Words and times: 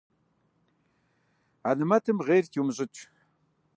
Анэмэтым 1.69 2.17
гъейрэт 2.25 2.53
иумыщӀэкӀ. 2.55 3.01